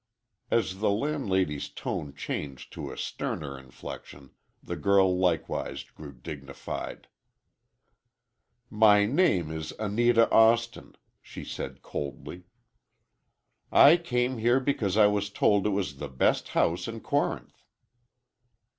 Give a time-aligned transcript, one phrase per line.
[0.49, 4.31] As the landlady's tone changed to a sterner inflection,
[4.63, 7.07] the girl likewise grew dignified.
[8.71, 12.45] "My name is Anita Austin," she said, coldly.
[13.71, 17.63] "I came here because I was told it was the best house in Corinth."